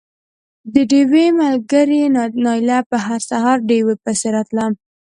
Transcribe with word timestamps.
د 0.73 0.75
ډېوې 0.91 1.25
ملګرې 1.41 2.01
نايله 2.45 2.79
به 2.89 2.97
هر 3.05 3.21
سهار 3.29 3.57
ډېوې 3.69 3.95
پسې 4.03 4.27
راتله 4.35 4.65